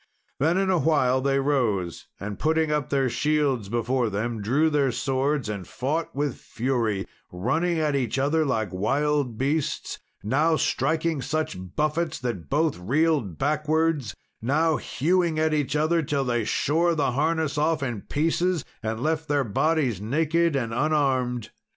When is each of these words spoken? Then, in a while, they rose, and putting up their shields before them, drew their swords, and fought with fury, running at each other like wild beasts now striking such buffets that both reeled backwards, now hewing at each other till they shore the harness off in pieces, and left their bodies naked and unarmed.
Then, 0.39 0.57
in 0.57 0.71
a 0.71 0.79
while, 0.79 1.21
they 1.21 1.39
rose, 1.39 2.07
and 2.19 2.39
putting 2.39 2.71
up 2.71 2.89
their 2.89 3.07
shields 3.07 3.69
before 3.69 4.09
them, 4.09 4.41
drew 4.41 4.71
their 4.71 4.91
swords, 4.91 5.47
and 5.47 5.67
fought 5.67 6.15
with 6.15 6.37
fury, 6.41 7.05
running 7.31 7.77
at 7.77 7.95
each 7.95 8.17
other 8.17 8.43
like 8.43 8.73
wild 8.73 9.37
beasts 9.37 9.99
now 10.23 10.55
striking 10.55 11.21
such 11.21 11.55
buffets 11.75 12.19
that 12.21 12.49
both 12.49 12.79
reeled 12.79 13.37
backwards, 13.37 14.15
now 14.41 14.77
hewing 14.77 15.37
at 15.37 15.53
each 15.53 15.75
other 15.75 16.01
till 16.01 16.25
they 16.25 16.45
shore 16.45 16.95
the 16.95 17.11
harness 17.11 17.59
off 17.59 17.83
in 17.83 18.01
pieces, 18.01 18.65
and 18.81 19.01
left 19.03 19.27
their 19.27 19.43
bodies 19.43 20.01
naked 20.01 20.55
and 20.55 20.73
unarmed. 20.73 21.51